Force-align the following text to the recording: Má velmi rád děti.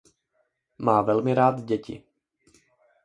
Má 0.77 1.01
velmi 1.01 1.33
rád 1.33 1.61
děti. 1.61 2.03